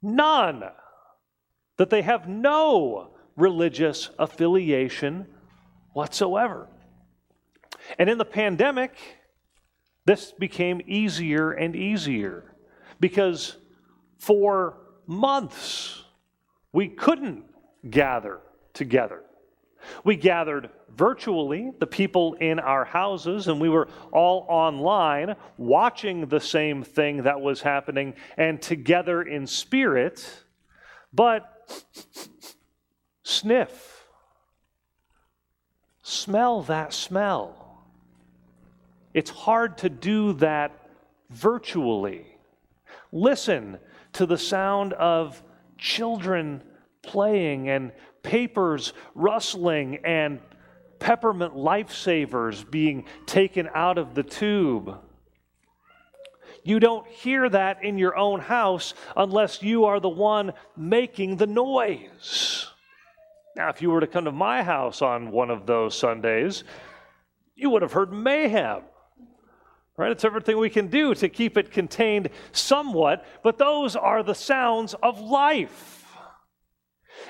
none, 0.02 0.64
that 1.78 1.92
they 1.92 2.02
have 2.02 2.28
no 2.28 3.14
religious 3.36 4.10
affiliation 4.18 5.28
whatsoever. 5.94 6.68
And 8.00 8.10
in 8.10 8.18
the 8.18 8.26
pandemic, 8.26 8.96
this 10.06 10.32
became 10.32 10.82
easier 10.86 11.52
and 11.52 11.76
easier 11.76 12.56
because 13.00 13.58
for 14.18 14.78
months 15.08 16.04
we 16.72 16.90
couldn't 16.90 17.46
gather 17.90 18.40
together. 18.74 19.22
We 20.04 20.16
gathered 20.16 20.70
virtually, 20.96 21.72
the 21.80 21.88
people 21.88 22.36
in 22.36 22.60
our 22.60 22.86
houses, 22.86 23.48
and 23.48 23.60
we 23.60 23.70
were 23.70 23.88
all 24.12 24.46
online 24.50 25.36
watching 25.58 26.28
the 26.28 26.40
same 26.40 26.84
thing 26.84 27.24
that 27.24 27.42
was 27.42 27.62
happening 27.62 28.14
and 28.38 28.62
together 28.62 29.22
in 29.22 29.48
spirit. 29.48 30.44
But 31.12 31.50
sniff, 33.24 34.06
smell 36.02 36.62
that 36.64 36.94
smell. 36.94 37.63
It's 39.14 39.30
hard 39.30 39.78
to 39.80 39.90
do 39.90 40.34
that 40.34 40.72
virtually. 41.30 42.26
Listen 43.12 43.78
to 44.14 44.26
the 44.26 44.38
sound 44.38 44.94
of 44.94 45.42
children 45.78 46.64
playing 47.02 47.70
and 47.70 47.92
papers 48.24 48.94
rustling 49.14 49.98
and 50.06 50.40
peppermint 51.00 51.54
lifesavers 51.54 52.70
being 52.70 53.06
taken 53.26 53.70
out 53.74 53.98
of 53.98 54.16
the 54.16 54.24
tube. 54.24 54.98
You 56.64 56.80
don't 56.80 57.06
hear 57.08 57.50
that 57.50 57.84
in 57.84 57.98
your 57.98 58.16
own 58.16 58.40
house 58.40 58.94
unless 59.18 59.62
you 59.62 59.86
are 59.86 60.00
the 60.00 60.10
one 60.10 60.54
making 60.78 61.36
the 61.36 61.48
noise. 61.48 62.68
Now, 63.56 63.70
if 63.70 63.82
you 63.82 63.92
were 63.92 64.00
to 64.00 64.08
come 64.08 64.26
to 64.26 64.32
my 64.32 64.64
house 64.64 65.02
on 65.02 65.30
one 65.30 65.50
of 65.50 65.66
those 65.66 65.98
Sundays, 65.98 66.64
you 67.56 67.70
would 67.70 67.82
have 67.82 67.92
heard 67.92 68.14
mayhem. 68.14 68.84
Right? 69.96 70.12
It's 70.12 70.26
everything 70.26 70.58
we 70.58 70.72
can 70.72 70.88
do 70.88 71.14
to 71.14 71.30
keep 71.30 71.56
it 71.58 71.72
contained 71.72 72.30
somewhat, 72.52 73.26
but 73.44 73.58
those 73.58 73.96
are 73.96 74.24
the 74.24 74.34
sounds 74.34 74.96
of 74.96 75.22
life. 75.22 76.06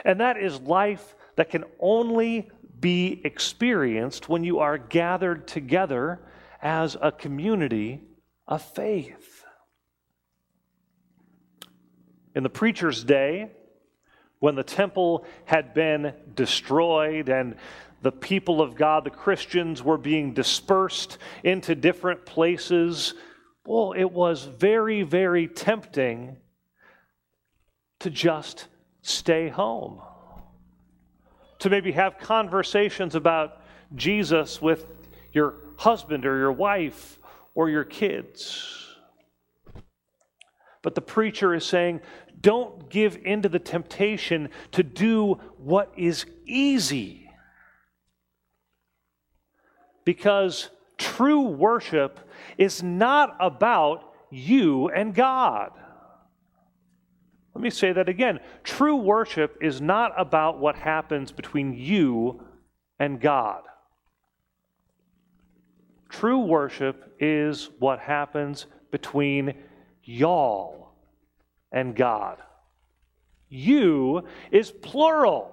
And 0.05 0.22
that 0.22 0.38
is 0.38 0.62
life 0.62 1.15
that 1.36 1.50
can 1.50 1.65
only 1.79 2.50
be 2.79 3.22
experienced 3.25 4.29
when 4.29 4.43
you 4.43 4.60
are 4.60 4.77
gathered 4.77 5.48
together 5.48 6.22
as 6.62 6.96
a 7.01 7.12
community 7.12 8.01
of 8.48 8.62
faith. 8.62 9.43
In 12.36 12.43
the 12.43 12.50
preacher's 12.50 13.03
day, 13.03 13.51
when 14.39 14.55
the 14.55 14.63
temple 14.63 15.25
had 15.46 15.74
been 15.74 16.13
destroyed 16.34 17.29
and 17.29 17.55
the 18.03 18.12
people 18.12 18.62
of 18.62 18.75
God, 18.75 19.05
the 19.05 19.10
Christians, 19.10 19.81
were 19.81 19.98
being 19.98 20.33
dispersed 20.33 21.17
into 21.43 21.74
different 21.74 22.25
places, 22.25 23.13
well, 23.65 23.93
it 23.93 24.12
was 24.12 24.43
very, 24.43 25.03
very 25.03 25.48
tempting 25.48 26.36
to 28.00 28.10
just 28.10 28.67
stay 29.01 29.48
home, 29.48 30.01
to 31.60 31.69
maybe 31.69 31.93
have 31.93 32.17
conversations 32.17 33.15
about 33.15 33.62
Jesus 33.95 34.62
with 34.62 34.86
your 35.31 35.55
husband 35.77 36.25
or 36.25 36.38
your 36.38 36.51
wife 36.51 37.19
or 37.55 37.69
your 37.69 37.86
kids. 37.86 38.86
But 40.81 40.95
the 40.95 41.01
preacher 41.01 41.53
is 41.53 41.65
saying, 41.65 42.01
don't 42.41 42.89
give 42.89 43.17
in 43.24 43.43
to 43.43 43.50
the 43.50 43.60
temptation 43.60 44.50
to 44.74 44.83
do 44.83 45.36
what 45.57 45.93
is 45.95 46.25
easy. 46.45 47.22
Because 50.05 50.69
true 50.98 51.41
worship 51.41 52.19
is 52.57 52.83
not 52.83 53.36
about 53.39 54.13
you 54.29 54.89
and 54.89 55.13
God. 55.13 55.72
Let 57.53 57.62
me 57.62 57.69
say 57.69 57.93
that 57.93 58.10
again. 58.10 58.39
True 58.63 58.95
worship 58.95 59.57
is 59.62 59.79
not 59.79 60.12
about 60.17 60.60
what 60.60 60.75
happens 60.75 61.31
between 61.31 61.74
you 61.74 62.41
and 63.00 63.22
God. 63.22 63.62
True 66.10 66.39
worship 66.39 67.15
is 67.19 67.69
what 67.79 68.00
happens 68.00 68.65
between 68.91 69.53
y'all 70.03 70.93
and 71.72 71.95
God. 71.95 72.38
You 73.50 74.24
is 74.51 74.72
plural. 74.72 75.52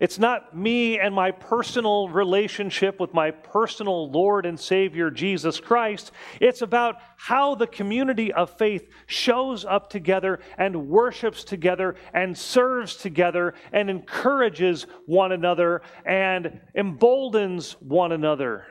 It's 0.00 0.18
not 0.18 0.56
me 0.56 0.98
and 0.98 1.14
my 1.14 1.30
personal 1.30 2.08
relationship 2.08 2.98
with 2.98 3.12
my 3.12 3.30
personal 3.30 4.10
Lord 4.10 4.46
and 4.46 4.58
Savior 4.58 5.10
Jesus 5.10 5.60
Christ. 5.60 6.10
It's 6.40 6.62
about 6.62 6.96
how 7.18 7.54
the 7.54 7.66
community 7.66 8.32
of 8.32 8.56
faith 8.56 8.88
shows 9.06 9.66
up 9.66 9.90
together 9.90 10.40
and 10.56 10.88
worships 10.88 11.44
together 11.44 11.96
and 12.14 12.36
serves 12.36 12.96
together 12.96 13.52
and 13.74 13.90
encourages 13.90 14.86
one 15.04 15.32
another 15.32 15.82
and 16.06 16.60
emboldens 16.74 17.72
one 17.80 18.12
another. 18.12 18.64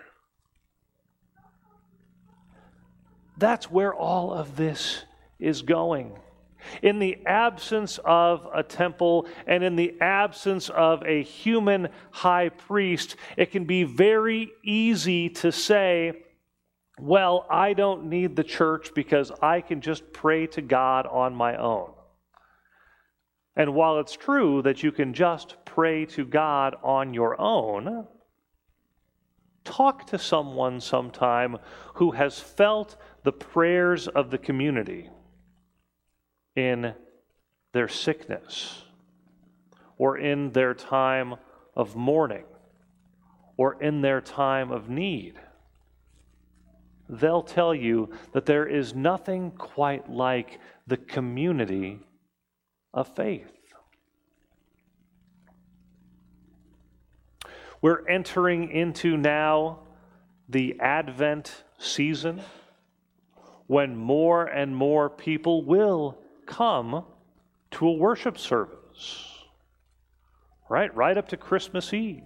That's 3.38 3.69
where 3.69 3.93
all 3.93 4.33
of 4.33 4.55
this 4.55 5.03
is 5.39 5.62
going. 5.62 6.17
In 6.82 7.00
the 7.00 7.18
absence 7.25 8.00
of 8.06 8.48
a 8.54 8.63
temple 8.63 9.28
and 9.48 9.63
in 9.63 9.75
the 9.75 9.96
absence 10.01 10.70
of 10.70 11.04
a 11.06 11.24
human 11.24 11.89
high 12.12 12.50
priest, 12.50 13.16
it 13.38 13.51
can 13.51 13.66
be 13.66 13.84
very 13.84 14.51
easy 14.63 15.30
to 15.30 15.51
say, 15.51 16.24
well, 17.00 17.46
I 17.50 17.74
don't 17.74 18.06
need 18.06 18.36
the 18.36 18.44
church 18.44 18.94
because 18.94 19.32
I 19.42 19.62
can 19.62 19.82
just 19.82 20.12
pray 20.12 20.48
to 20.48 20.62
God 20.62 21.08
on 21.08 21.34
my 21.34 21.56
own. 21.56 21.92
And 23.56 23.74
while 23.74 24.00
it's 24.00 24.16
true 24.16 24.62
that 24.63 24.84
you 24.84 24.92
can 24.92 25.13
just 25.13 25.56
pray 25.66 26.06
to 26.08 26.25
God 26.25 26.75
on 26.84 27.13
your 27.13 27.39
own, 27.39 28.08
talk 29.63 30.08
to 30.08 30.18
someone 30.18 30.80
sometime 30.80 31.58
who 31.96 32.12
has 32.12 32.39
felt 32.39 32.98
the 33.24 33.32
prayers 33.32 34.07
of 34.07 34.31
the 34.31 34.38
community 34.38 35.10
in 36.59 36.93
their 37.72 37.87
sickness 37.87 38.83
or 39.98 40.17
in 40.17 40.51
their 40.51 40.74
time 40.74 41.35
of 41.75 41.95
mourning 41.95 42.45
or 43.57 43.81
in 43.81 44.01
their 44.01 44.22
time 44.22 44.72
of 44.72 44.89
need. 44.89 45.35
They'll 47.07 47.43
tell 47.43 47.74
you 47.74 48.09
that 48.33 48.45
there 48.45 48.67
is 48.67 48.93
nothing 48.93 49.51
quite 49.51 50.09
like 50.09 50.59
the 50.85 50.98
community 50.98 52.00
of 52.93 53.07
faith. 53.15 53.51
We're 57.81 58.05
entering 58.07 58.72
into 58.72 59.15
now 59.15 59.79
the 60.50 60.77
Advent 60.81 61.63
season 61.77 62.41
when 63.67 63.95
more 63.95 64.45
and 64.45 64.75
more 64.75 65.09
people 65.09 65.63
will 65.63 66.17
come 66.50 67.05
to 67.72 67.88
a 67.88 67.94
worship 67.94 68.38
service. 68.38 69.25
Right? 70.68 70.94
Right 70.96 71.18
up 71.18 71.29
to 71.29 71.38
Christmas 71.38 71.94
Eve. 71.94 72.24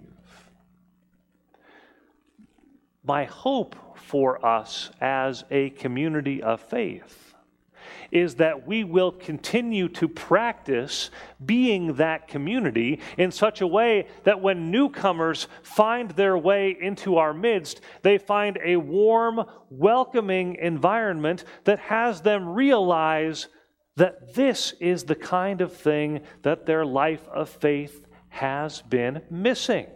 My 3.04 3.24
hope 3.24 3.76
for 3.96 4.44
us 4.44 4.90
as 5.00 5.44
a 5.50 5.70
community 5.70 6.42
of 6.42 6.60
faith 6.60 7.34
is 8.10 8.36
that 8.36 8.66
we 8.66 8.82
will 8.84 9.12
continue 9.12 9.88
to 9.88 10.08
practice 10.08 11.10
being 11.44 11.94
that 11.94 12.28
community 12.28 13.00
in 13.18 13.30
such 13.30 13.60
a 13.60 13.66
way 13.66 14.06
that 14.22 14.40
when 14.40 14.70
newcomers 14.70 15.48
find 15.62 16.10
their 16.12 16.38
way 16.38 16.76
into 16.80 17.16
our 17.16 17.34
midst, 17.34 17.80
they 18.02 18.16
find 18.16 18.58
a 18.64 18.76
warm, 18.76 19.44
welcoming 19.68 20.54
environment 20.56 21.44
that 21.64 21.78
has 21.78 22.22
them 22.22 22.48
realize 22.48 23.48
that 23.96 24.34
this 24.34 24.74
is 24.80 25.04
the 25.04 25.14
kind 25.14 25.60
of 25.60 25.72
thing 25.72 26.20
that 26.42 26.66
their 26.66 26.84
life 26.84 27.26
of 27.28 27.48
faith 27.48 28.06
has 28.28 28.82
been 28.82 29.22
missing. 29.30 29.86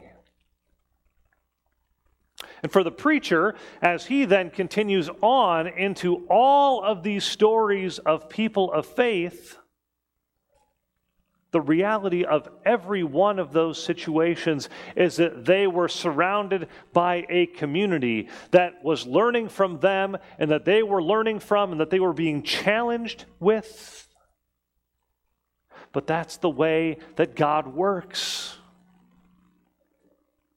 And 2.62 2.70
for 2.70 2.82
the 2.82 2.92
preacher, 2.92 3.54
as 3.82 4.06
he 4.06 4.24
then 4.24 4.50
continues 4.50 5.10
on 5.20 5.66
into 5.66 6.26
all 6.28 6.82
of 6.82 7.02
these 7.02 7.24
stories 7.24 7.98
of 7.98 8.28
people 8.28 8.72
of 8.72 8.86
faith, 8.86 9.58
the 11.50 11.60
reality 11.60 12.24
of 12.24 12.48
every 12.64 13.02
one 13.02 13.38
of 13.38 13.52
those 13.52 13.82
situations 13.82 14.68
is 14.94 15.16
that 15.16 15.46
they 15.46 15.66
were 15.66 15.88
surrounded 15.88 16.68
by 16.92 17.24
a 17.30 17.46
community 17.46 18.28
that 18.50 18.84
was 18.84 19.06
learning 19.06 19.48
from 19.48 19.80
them 19.80 20.16
and 20.38 20.50
that 20.50 20.66
they 20.66 20.82
were 20.82 21.02
learning 21.02 21.40
from 21.40 21.72
and 21.72 21.80
that 21.80 21.90
they 21.90 22.00
were 22.00 22.12
being 22.12 22.42
challenged 22.42 23.24
with. 23.40 24.06
But 25.92 26.06
that's 26.06 26.36
the 26.36 26.50
way 26.50 26.98
that 27.16 27.34
God 27.34 27.66
works. 27.66 28.56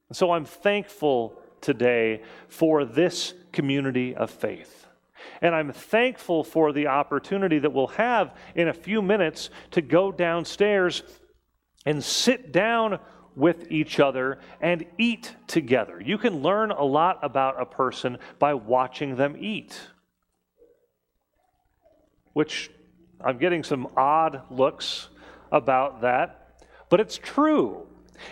And 0.09 0.17
so 0.17 0.31
I'm 0.31 0.45
thankful 0.45 1.41
today 1.61 2.21
for 2.49 2.83
this 2.83 3.33
community 3.53 4.13
of 4.13 4.29
faith. 4.29 4.80
And 5.41 5.55
I'm 5.55 5.71
thankful 5.71 6.43
for 6.43 6.71
the 6.71 6.87
opportunity 6.87 7.59
that 7.59 7.73
we'll 7.73 7.87
have 7.87 8.35
in 8.55 8.67
a 8.67 8.73
few 8.73 9.01
minutes 9.01 9.49
to 9.71 9.81
go 9.81 10.11
downstairs 10.11 11.03
and 11.85 12.03
sit 12.03 12.51
down 12.51 12.99
with 13.35 13.71
each 13.71 13.99
other 13.99 14.39
and 14.59 14.85
eat 14.97 15.33
together. 15.47 16.01
You 16.01 16.17
can 16.17 16.41
learn 16.41 16.71
a 16.71 16.83
lot 16.83 17.19
about 17.23 17.61
a 17.61 17.65
person 17.65 18.17
by 18.39 18.53
watching 18.53 19.15
them 19.15 19.35
eat, 19.39 19.79
which 22.33 22.69
I'm 23.23 23.37
getting 23.37 23.63
some 23.63 23.87
odd 23.95 24.43
looks 24.49 25.09
about 25.51 26.01
that, 26.01 26.65
but 26.89 26.99
it's 26.99 27.17
true. 27.17 27.87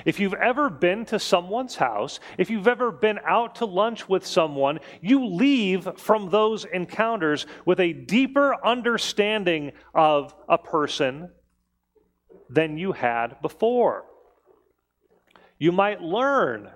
If 0.05 0.19
you've 0.19 0.33
ever 0.33 0.69
been 0.69 1.05
to 1.05 1.19
someone's 1.19 1.75
house, 1.75 2.19
if 2.37 2.49
you've 2.49 2.67
ever 2.67 2.91
been 2.91 3.19
out 3.25 3.55
to 3.55 3.65
lunch 3.65 4.07
with 4.07 4.25
someone, 4.25 4.79
you 5.01 5.25
leave 5.25 5.87
from 5.97 6.29
those 6.29 6.65
encounters 6.65 7.45
with 7.65 7.79
a 7.79 7.93
deeper 7.93 8.55
understanding 8.65 9.71
of 9.93 10.33
a 10.47 10.57
person 10.57 11.31
than 12.49 12.77
you 12.77 12.91
had 12.91 13.41
before. 13.41 14.05
You 15.57 15.71
might 15.71 16.01
learn 16.01 16.69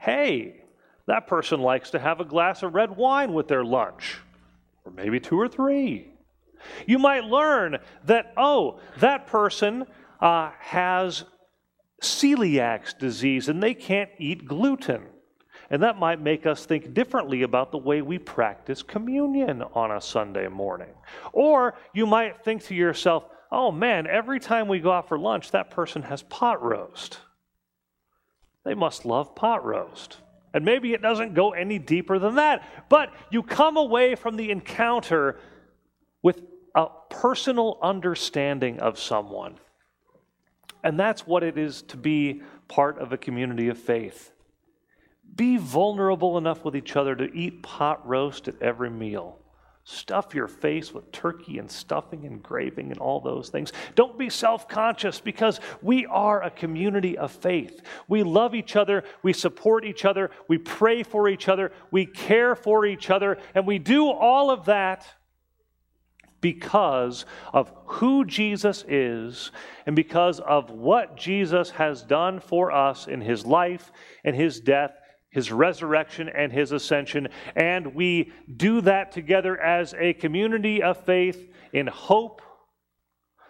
hey, 0.00 0.62
that 1.06 1.26
person 1.26 1.60
likes 1.60 1.90
to 1.90 1.98
have 1.98 2.20
a 2.20 2.24
glass 2.24 2.62
of 2.62 2.74
red 2.74 2.96
wine 2.96 3.32
with 3.32 3.48
their 3.48 3.64
lunch, 3.64 4.18
or 4.84 4.92
maybe 4.92 5.20
two 5.20 5.38
or 5.38 5.48
three. 5.48 6.10
You 6.86 6.98
might 6.98 7.24
learn 7.24 7.78
that, 8.04 8.32
oh, 8.36 8.80
that 8.98 9.26
person 9.26 9.86
uh, 10.20 10.50
has 10.58 11.24
celiac 12.00 12.98
disease 12.98 13.48
and 13.48 13.62
they 13.62 13.74
can't 13.74 14.10
eat 14.18 14.46
gluten. 14.46 15.06
And 15.70 15.82
that 15.84 15.98
might 15.98 16.20
make 16.20 16.46
us 16.46 16.66
think 16.66 16.94
differently 16.94 17.42
about 17.42 17.70
the 17.70 17.78
way 17.78 18.02
we 18.02 18.18
practice 18.18 18.82
communion 18.82 19.62
on 19.74 19.92
a 19.92 20.00
Sunday 20.00 20.48
morning. 20.48 20.90
Or 21.32 21.74
you 21.94 22.06
might 22.06 22.42
think 22.44 22.64
to 22.64 22.74
yourself, 22.74 23.24
oh 23.52 23.70
man, 23.70 24.08
every 24.08 24.40
time 24.40 24.66
we 24.66 24.80
go 24.80 24.90
out 24.90 25.08
for 25.08 25.18
lunch, 25.18 25.52
that 25.52 25.70
person 25.70 26.02
has 26.02 26.22
pot 26.22 26.62
roast. 26.62 27.18
They 28.64 28.74
must 28.74 29.04
love 29.04 29.34
pot 29.36 29.64
roast. 29.64 30.18
And 30.52 30.64
maybe 30.64 30.92
it 30.92 31.02
doesn't 31.02 31.34
go 31.34 31.52
any 31.52 31.78
deeper 31.78 32.18
than 32.18 32.34
that. 32.34 32.88
But 32.88 33.12
you 33.30 33.42
come 33.42 33.76
away 33.76 34.16
from 34.16 34.36
the 34.36 34.50
encounter 34.50 35.38
with 36.22 36.42
a 36.74 36.86
personal 37.08 37.78
understanding 37.80 38.80
of 38.80 38.98
someone. 38.98 39.58
And 40.82 40.98
that's 40.98 41.26
what 41.26 41.42
it 41.42 41.58
is 41.58 41.82
to 41.82 41.96
be 41.96 42.42
part 42.68 42.98
of 42.98 43.12
a 43.12 43.18
community 43.18 43.68
of 43.68 43.78
faith. 43.78 44.32
Be 45.34 45.56
vulnerable 45.56 46.38
enough 46.38 46.64
with 46.64 46.74
each 46.74 46.96
other 46.96 47.14
to 47.14 47.32
eat 47.32 47.62
pot 47.62 48.06
roast 48.06 48.48
at 48.48 48.60
every 48.60 48.90
meal. 48.90 49.38
Stuff 49.84 50.34
your 50.34 50.46
face 50.46 50.92
with 50.92 51.10
turkey 51.10 51.58
and 51.58 51.70
stuffing 51.70 52.26
and 52.26 52.42
graving 52.42 52.90
and 52.90 53.00
all 53.00 53.20
those 53.20 53.48
things. 53.48 53.72
Don't 53.94 54.18
be 54.18 54.28
self 54.28 54.68
conscious 54.68 55.20
because 55.20 55.58
we 55.82 56.06
are 56.06 56.42
a 56.42 56.50
community 56.50 57.16
of 57.16 57.32
faith. 57.32 57.80
We 58.06 58.22
love 58.22 58.54
each 58.54 58.76
other, 58.76 59.04
we 59.22 59.32
support 59.32 59.84
each 59.84 60.04
other, 60.04 60.30
we 60.48 60.58
pray 60.58 61.02
for 61.02 61.28
each 61.28 61.48
other, 61.48 61.72
we 61.90 62.06
care 62.06 62.54
for 62.54 62.84
each 62.84 63.10
other, 63.10 63.38
and 63.54 63.66
we 63.66 63.78
do 63.78 64.08
all 64.08 64.50
of 64.50 64.66
that 64.66 65.06
because 66.40 67.24
of 67.52 67.72
who 67.84 68.24
Jesus 68.24 68.84
is 68.88 69.50
and 69.86 69.94
because 69.94 70.40
of 70.40 70.70
what 70.70 71.16
Jesus 71.16 71.70
has 71.70 72.02
done 72.02 72.40
for 72.40 72.72
us 72.72 73.06
in 73.06 73.20
his 73.20 73.44
life 73.44 73.92
and 74.24 74.34
his 74.34 74.60
death, 74.60 74.92
his 75.30 75.52
resurrection 75.52 76.28
and 76.28 76.52
his 76.52 76.72
ascension. 76.72 77.28
And 77.54 77.94
we 77.94 78.32
do 78.56 78.80
that 78.82 79.12
together 79.12 79.60
as 79.60 79.94
a 79.98 80.14
community 80.14 80.82
of 80.82 81.04
faith 81.04 81.48
in 81.72 81.86
hope 81.86 82.42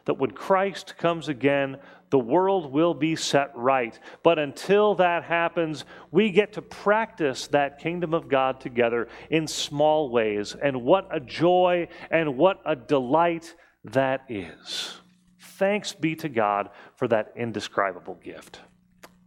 that 0.07 0.18
when 0.18 0.31
Christ 0.31 0.96
comes 0.98 1.29
again, 1.29 1.79
the 2.11 2.18
world 2.18 2.73
will 2.73 2.92
be 2.92 3.14
set 3.16 3.53
right. 3.55 3.99
But 4.23 4.38
until 4.38 4.96
that 4.96 5.23
happens, 5.25 5.85
we 6.11 6.31
get 6.31 6.55
to 6.55 6.62
practice 6.62 7.46
that 7.49 7.79
kingdom 7.79 8.14
of 8.14 8.29
God 8.29 8.61
together 8.61 9.09
in 9.31 9.46
small 9.46 10.11
ways. 10.11 10.57
And 10.61 10.83
what 10.83 11.09
a 11.11 11.20
joy 11.20 11.88
and 12.11 12.37
what 12.37 12.61
a 12.66 12.75
delight 12.75 13.55
that 13.85 14.25
is. 14.29 14.96
Thanks 15.38 15.92
be 15.92 16.16
to 16.16 16.29
God 16.29 16.70
for 16.96 17.07
that 17.09 17.33
indescribable 17.37 18.18
gift. 18.23 18.61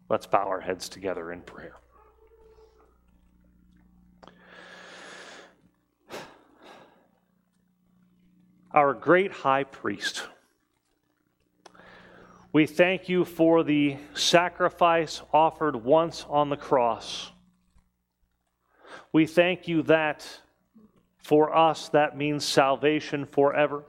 Let's 0.09 0.27
bow 0.27 0.47
our 0.47 0.59
heads 0.59 0.89
together 0.89 1.31
in 1.31 1.41
prayer. 1.41 1.77
Our 8.73 8.93
great 8.93 9.31
high 9.31 9.63
priest 9.63 10.27
we 12.53 12.67
thank 12.67 13.09
you 13.09 13.25
for 13.25 13.63
the 13.63 13.97
sacrifice 14.13 15.23
offered 15.33 15.75
once 15.75 16.23
on 16.29 16.49
the 16.49 16.55
cross. 16.55 17.31
We 19.11 19.25
thank 19.25 19.67
you 19.67 19.81
that 19.83 20.25
for 21.17 21.55
us 21.55 21.89
that 21.89 22.15
means 22.15 22.45
salvation 22.45 23.25
forever. 23.25 23.85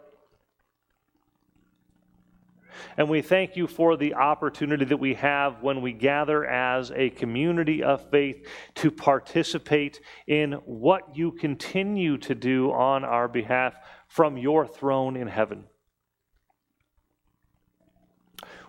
And 2.96 3.11
we 3.11 3.20
thank 3.20 3.55
you 3.55 3.66
for 3.66 3.98
the 3.98 4.14
opportunity 4.14 4.87
that 4.87 4.96
we 4.96 5.14
have 5.14 5.62
when 5.62 5.83
we 5.83 5.92
gather 5.92 6.46
as 6.46 6.90
a 6.92 7.11
community 7.11 7.83
of 7.83 8.09
faith 8.11 8.46
to 8.77 8.90
participate 8.90 10.00
in 10.27 10.53
what 10.64 11.16
you 11.16 11.33
continue 11.33 12.16
to 12.18 12.35
do 12.35 12.72
on 12.72 13.05
our 13.05 13.29
behalf 13.29 13.74
from 14.09 14.38
your 14.38 14.66
throne 14.66 15.16
in 15.16 15.29
heaven. 15.29 15.64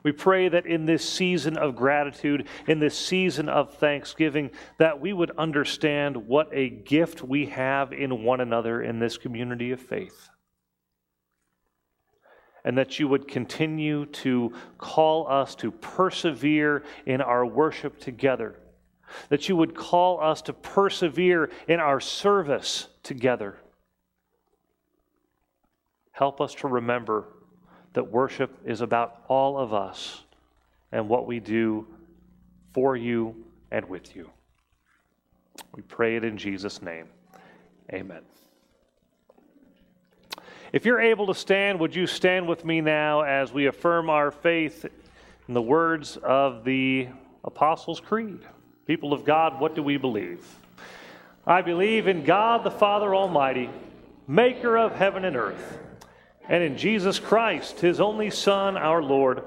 We 0.05 0.11
pray 0.11 0.49
that 0.49 0.67
in 0.67 0.85
this 0.85 1.03
season 1.03 1.57
of 1.57 1.75
gratitude, 1.75 2.47
in 2.67 2.77
this 2.77 2.95
season 2.95 3.49
of 3.49 3.73
thanksgiving, 3.73 4.51
that 4.77 5.01
we 5.01 5.13
would 5.13 5.31
understand 5.31 6.15
what 6.27 6.47
a 6.53 6.69
gift 6.69 7.23
we 7.23 7.47
have 7.47 7.91
in 7.91 8.23
one 8.23 8.39
another 8.39 8.83
in 8.83 8.99
this 8.99 9.17
community 9.17 9.71
of 9.71 9.81
faith. 9.81 10.29
And 12.63 12.77
that 12.77 12.99
you 12.99 13.07
would 13.07 13.27
continue 13.27 14.05
to 14.05 14.53
call 14.77 15.27
us 15.27 15.55
to 15.55 15.71
persevere 15.71 16.83
in 17.07 17.19
our 17.19 17.43
worship 17.43 17.99
together. 17.99 18.59
That 19.29 19.49
you 19.49 19.55
would 19.55 19.73
call 19.73 20.21
us 20.21 20.43
to 20.43 20.53
persevere 20.53 21.49
in 21.67 21.79
our 21.79 21.99
service 21.99 22.89
together. 23.01 23.57
Help 26.11 26.41
us 26.41 26.53
to 26.55 26.67
remember 26.67 27.25
that 27.95 28.11
worship 28.11 28.57
is 28.65 28.81
about 28.81 29.23
all 29.27 29.57
of 29.57 29.73
us 29.73 30.21
and 30.91 31.09
what 31.09 31.25
we 31.25 31.39
do 31.39 31.87
for 32.73 32.95
you 32.95 33.35
and 33.71 33.87
with 33.89 34.15
you. 34.15 34.29
We 35.73 35.81
pray 35.81 36.17
it 36.17 36.23
in 36.23 36.37
Jesus' 36.37 36.81
name. 36.81 37.07
Amen. 37.91 38.21
If 40.73 40.85
you're 40.85 40.99
able 40.99 41.27
to 41.27 41.33
stand, 41.33 41.79
would 41.79 41.95
you 41.95 42.05
stand 42.05 42.47
with 42.47 42.65
me 42.65 42.81
now 42.81 43.21
as 43.21 43.53
we 43.53 43.67
affirm 43.67 44.09
our 44.09 44.29
faith 44.29 44.85
in 45.47 45.53
the 45.53 45.61
words 45.61 46.17
of 46.17 46.65
the 46.65 47.07
Apostles' 47.45 48.01
Creed? 48.01 48.39
People 48.85 49.13
of 49.13 49.23
God, 49.23 49.59
what 49.61 49.73
do 49.73 49.81
we 49.81 49.95
believe? 49.95 50.45
I 51.47 51.61
believe 51.61 52.07
in 52.07 52.25
God 52.25 52.65
the 52.65 52.71
Father 52.71 53.15
Almighty, 53.15 53.69
maker 54.27 54.77
of 54.77 54.93
heaven 54.95 55.23
and 55.23 55.37
earth 55.37 55.79
and 56.49 56.63
in 56.63 56.77
Jesus 56.77 57.19
Christ, 57.19 57.79
his 57.79 57.99
only 57.99 58.29
Son, 58.29 58.77
our 58.77 59.01
Lord, 59.01 59.43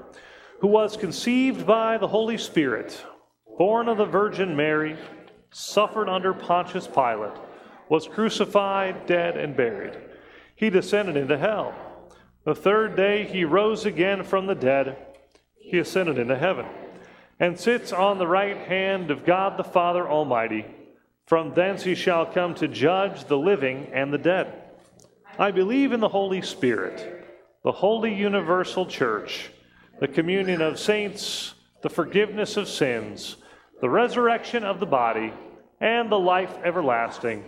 who 0.59 0.67
was 0.67 0.97
conceived 0.97 1.65
by 1.65 1.97
the 1.97 2.07
Holy 2.07 2.37
Spirit, 2.37 3.03
born 3.57 3.87
of 3.87 3.97
the 3.97 4.05
Virgin 4.05 4.55
Mary, 4.55 4.97
suffered 5.51 6.09
under 6.09 6.33
Pontius 6.33 6.87
Pilate, 6.87 7.37
was 7.87 8.07
crucified, 8.07 9.05
dead, 9.05 9.37
and 9.37 9.55
buried. 9.55 9.97
He 10.55 10.69
descended 10.69 11.15
into 11.15 11.37
hell. 11.37 11.73
The 12.43 12.55
third 12.55 12.95
day 12.95 13.25
he 13.25 13.45
rose 13.45 13.85
again 13.85 14.23
from 14.23 14.45
the 14.47 14.55
dead. 14.55 14.97
He 15.55 15.79
ascended 15.79 16.17
into 16.17 16.37
heaven 16.37 16.65
and 17.39 17.59
sits 17.59 17.93
on 17.93 18.17
the 18.17 18.27
right 18.27 18.57
hand 18.57 19.11
of 19.11 19.25
God 19.25 19.57
the 19.57 19.63
Father 19.63 20.07
Almighty. 20.07 20.65
From 21.25 21.53
thence 21.53 21.83
he 21.83 21.95
shall 21.95 22.25
come 22.25 22.55
to 22.55 22.67
judge 22.67 23.25
the 23.25 23.37
living 23.37 23.87
and 23.93 24.11
the 24.11 24.17
dead. 24.17 24.68
I 25.39 25.51
believe 25.51 25.93
in 25.93 26.01
the 26.01 26.09
Holy 26.09 26.41
Spirit, 26.41 27.25
the 27.63 27.71
holy 27.71 28.13
universal 28.13 28.85
church, 28.85 29.49
the 30.01 30.07
communion 30.09 30.61
of 30.61 30.77
saints, 30.77 31.53
the 31.81 31.89
forgiveness 31.89 32.57
of 32.57 32.67
sins, 32.67 33.37
the 33.79 33.89
resurrection 33.89 34.65
of 34.65 34.81
the 34.81 34.85
body, 34.85 35.31
and 35.79 36.11
the 36.11 36.19
life 36.19 36.53
everlasting. 36.65 37.45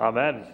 Amen. 0.00 0.46